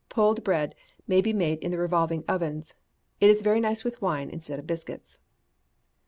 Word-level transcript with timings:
Pulled 0.09 0.43
bread 0.43 0.73
may 1.07 1.21
be 1.21 1.31
made 1.31 1.59
in 1.59 1.69
the 1.69 1.77
revolving 1.77 2.23
ovens. 2.27 2.73
It 3.19 3.29
is 3.29 3.43
very 3.43 3.59
nice 3.59 3.83
with 3.83 4.01
wine 4.01 4.31
instead 4.31 4.57
of 4.57 4.65
biscuits. 4.65 5.19